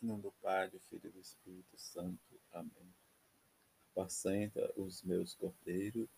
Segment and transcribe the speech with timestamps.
[0.00, 2.40] Nome do Pai, do Filho e do Espírito Santo.
[2.52, 2.94] Amém.
[3.90, 6.08] Apacenta os meus cordeiros,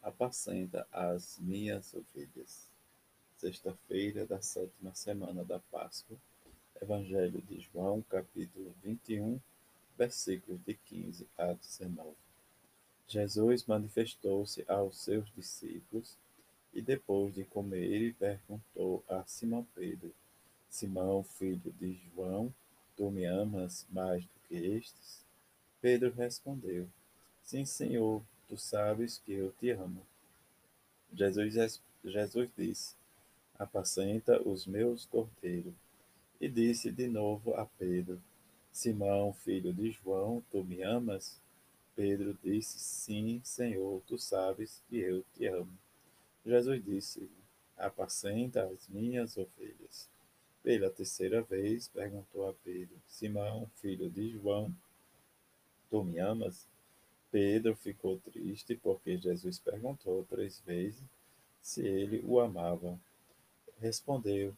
[0.00, 2.70] apacenta as minhas ovelhas.
[3.36, 6.16] Sexta-feira da sétima semana da Páscoa.
[6.80, 9.40] Evangelho de João, capítulo 21,
[9.98, 12.14] versículos de 15 a 19.
[13.08, 16.16] Jesus manifestou-se aos seus discípulos
[16.72, 20.14] e depois de comer perguntou a Simão Pedro:
[20.70, 22.54] Simão, filho de João,
[23.04, 25.22] Tu me amas mais do que estes?
[25.78, 26.88] Pedro respondeu:
[27.42, 30.00] Sim, Senhor, tu sabes que eu te amo.
[31.12, 32.94] Jesus, Jesus disse:
[33.58, 35.74] Apacenta os meus cordeiros.
[36.40, 38.18] E disse de novo a Pedro:
[38.72, 41.38] Simão, filho de João, tu me amas?
[41.94, 45.78] Pedro disse: Sim, Senhor, tu sabes que eu te amo.
[46.46, 47.30] Jesus disse:
[47.76, 50.08] Apacenta as minhas ovelhas.
[50.64, 54.74] Pela terceira vez, perguntou a Pedro: Simão, filho de João,
[55.90, 56.66] tu me amas?
[57.30, 61.02] Pedro ficou triste porque Jesus perguntou três vezes
[61.60, 62.98] se ele o amava.
[63.78, 64.56] Respondeu: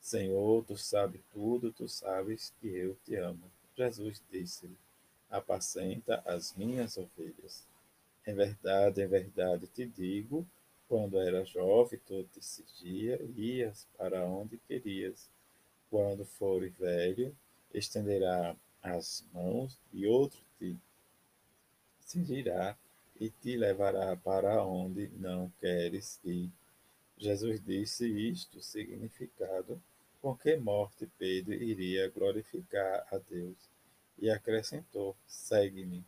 [0.00, 3.48] Senhor, tu sabes tudo, tu sabes que eu te amo.
[3.76, 4.76] Jesus disse-lhe:
[5.30, 7.64] Apacenta as minhas ovelhas.
[8.26, 10.44] Em verdade, em verdade te digo,
[10.88, 15.32] quando era jovem, tu decidia e ias para onde querias
[15.94, 17.32] quando for velho,
[17.72, 20.76] estenderá as mãos e outro te
[22.00, 22.76] cingirá
[23.20, 26.50] e te levará para onde não queres ir.
[27.16, 29.80] Jesus disse isto, significado
[30.20, 33.56] com que morte Pedro iria glorificar a Deus.
[34.18, 36.04] E acrescentou: Segue-me.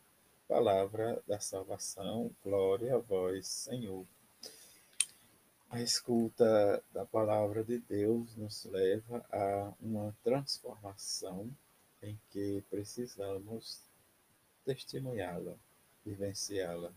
[0.48, 4.04] Palavra da salvação, glória a vós, Senhor.
[5.68, 11.50] A escuta da palavra de Deus nos leva a uma transformação
[12.00, 13.80] em que precisamos
[14.64, 15.56] testemunhá-la,
[16.04, 16.92] vivenciá-la.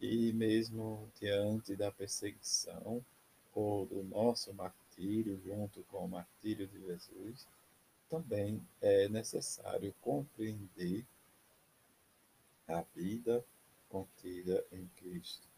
[0.00, 3.04] E mesmo diante da perseguição
[3.52, 7.44] ou do nosso martírio, junto com o martírio de Jesus,
[8.08, 11.04] também é necessário compreender
[12.68, 13.44] a vida
[13.88, 15.48] contida em Cristo.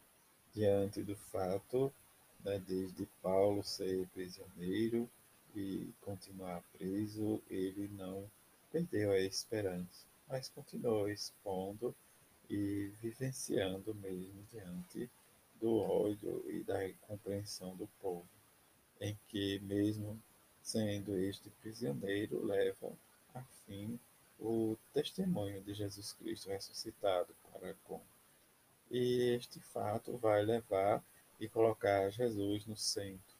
[0.54, 1.92] Diante do fato
[2.44, 5.08] né, desde Paulo ser prisioneiro
[5.54, 8.30] e continuar preso, ele não
[8.70, 11.94] perdeu a esperança, mas continuou expondo
[12.48, 15.10] e vivenciando mesmo diante
[15.60, 18.28] do ódio e da incompreensão do povo,
[19.00, 20.20] em que mesmo
[20.62, 22.92] sendo este prisioneiro leva
[23.34, 23.98] a fim
[24.38, 28.00] o testemunho de Jesus Cristo ressuscitado para com.
[28.90, 31.02] E este fato vai levar
[31.40, 33.36] e colocar Jesus no centro.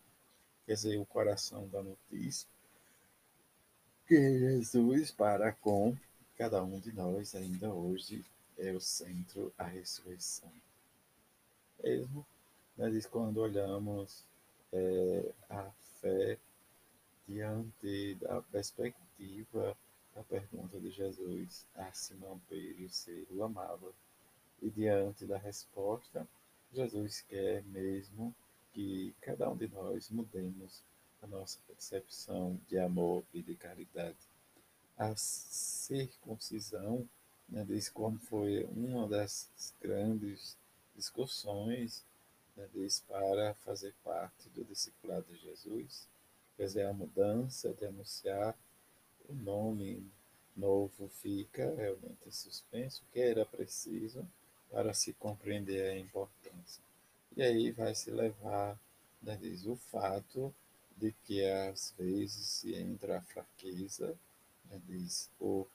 [0.66, 2.48] Quer dizer, o coração da notícia.
[4.06, 5.96] Que Jesus, para com
[6.36, 8.24] cada um de nós, ainda hoje,
[8.58, 10.52] é o centro, a ressurreição.
[11.82, 12.26] Mesmo,
[12.76, 14.24] né, quando olhamos
[14.72, 15.70] é, a
[16.00, 16.38] fé
[17.26, 19.76] diante da perspectiva
[20.14, 23.92] da pergunta de Jesus a Simão Pedro se o amava,
[24.60, 26.26] e diante da resposta
[26.72, 28.34] Jesus quer mesmo
[28.72, 30.82] que cada um de nós mudemos
[31.22, 34.16] a nossa percepção de amor e de caridade.
[34.96, 37.08] A circuncisão,
[37.48, 39.48] né, diz como foi uma das
[39.80, 40.56] grandes
[40.94, 42.04] discussões
[42.56, 42.68] né,
[43.06, 46.06] para fazer parte do discipulado de Jesus,
[46.56, 48.56] quer dizer, a mudança de anunciar
[49.28, 50.04] o nome
[50.56, 54.26] novo fica realmente suspenso, que era preciso
[54.70, 56.82] para se compreender a importância.
[57.36, 58.78] E aí vai se levar,
[59.22, 60.54] né, diz, o fato
[60.96, 64.18] de que às vezes se entra a fraqueza,
[64.70, 65.68] né, diz, ou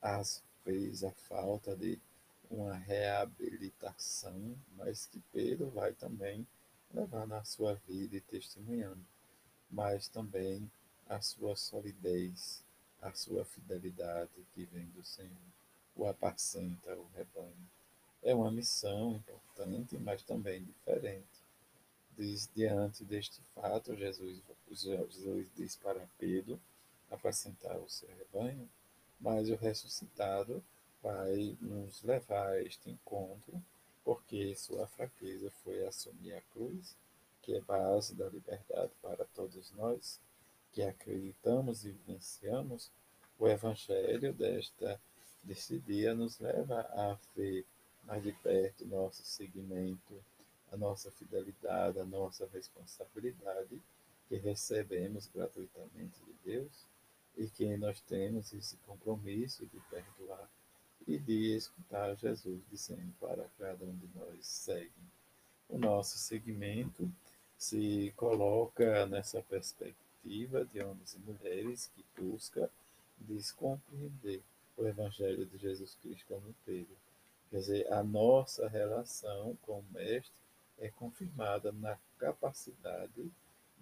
[0.00, 1.98] às vezes a falta de
[2.50, 6.46] uma reabilitação, mas que Pedro vai também
[6.92, 9.04] levar na sua vida e testemunhando,
[9.70, 10.70] mas também
[11.08, 12.62] a sua solidez,
[13.00, 15.30] a sua fidelidade que vem do Senhor,
[15.96, 17.41] o apacenta o rebanho.
[18.22, 21.42] É uma missão importante, mas também diferente.
[22.16, 24.40] Diz, diante deste fato, Jesus,
[24.70, 26.60] Jesus diz para Pedro
[27.10, 28.68] apacentar o seu rebanho,
[29.20, 30.62] mas o ressuscitado
[31.02, 33.60] vai nos levar a este encontro,
[34.04, 36.96] porque sua fraqueza foi assumir a cruz,
[37.42, 40.20] que é base da liberdade para todos nós,
[40.72, 42.90] que acreditamos e vivenciamos,
[43.38, 45.00] o evangelho desta
[45.42, 47.66] deste dia nos leva a ver
[48.04, 50.22] mais de perto nosso seguimento,
[50.70, 53.80] a nossa fidelidade, a nossa responsabilidade
[54.28, 56.86] que recebemos gratuitamente de Deus
[57.36, 60.48] e que nós temos esse compromisso de perdoar
[61.06, 64.90] e de escutar Jesus dizendo para cada um de nós segue.
[65.68, 67.10] O nosso segmento
[67.56, 72.70] se coloca nessa perspectiva de homens e mulheres que busca
[73.18, 74.42] descompreender
[74.76, 76.96] o Evangelho de Jesus Cristo como Pedro.
[77.52, 80.32] Quer dizer, a nossa relação com o Mestre
[80.78, 83.30] é confirmada na capacidade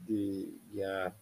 [0.00, 1.16] de guiar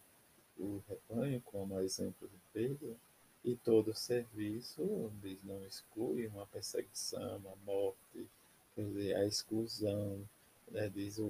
[0.57, 2.97] o rebanho, como a exemplo de Pedro,
[3.45, 8.27] e todo serviço diz, não exclui uma perseguição, uma morte,
[8.73, 10.27] quer dizer, a exclusão,
[10.71, 11.29] né, diz o,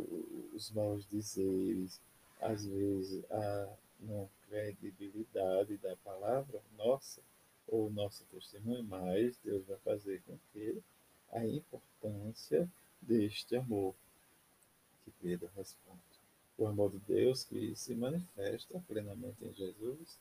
[0.54, 2.00] os maus dizeres,
[2.40, 7.20] às vezes a não credibilidade da palavra nossa
[7.68, 10.82] ou nosso testemunho, mas Deus vai fazer com que
[11.32, 12.70] a importância
[13.02, 13.96] deste amor
[15.04, 16.00] que Pedro responde.
[16.58, 20.18] O amor de Deus que se manifesta plenamente em Jesus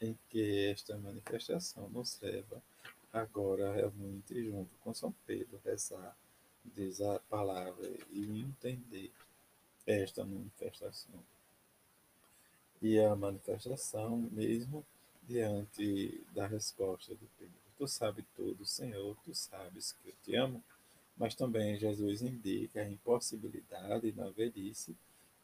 [0.00, 2.62] em que esta manifestação nos leva
[3.12, 6.16] agora realmente junto com São Pedro rezar,
[6.64, 9.12] diz a palavra e entender
[9.86, 11.22] esta manifestação.
[12.80, 14.84] E a manifestação mesmo
[15.28, 17.54] diante da resposta de Pedro.
[17.82, 20.62] Tu sabes tudo, Senhor, tu sabes que eu te amo,
[21.16, 24.94] mas também Jesus indica a impossibilidade na velhice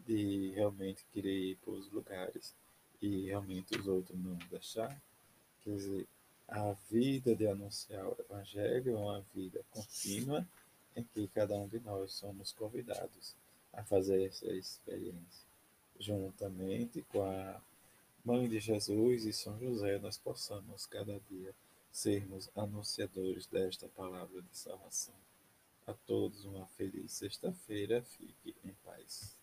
[0.07, 2.55] de realmente querer ir para os lugares
[3.03, 5.03] e realmente os outros não deixar.
[5.65, 6.07] Quer dizer,
[6.47, 10.47] a vida de anunciar o Evangelho é uma vida contínua
[10.95, 13.35] em que cada um de nós somos convidados
[13.73, 15.45] a fazer essa experiência.
[15.99, 17.61] Juntamente com a
[18.25, 21.53] Mãe de Jesus e São José, nós possamos cada dia
[21.91, 25.15] sermos anunciadores desta palavra de salvação.
[25.87, 28.03] A todos uma feliz sexta-feira.
[28.03, 29.38] Fique em paz.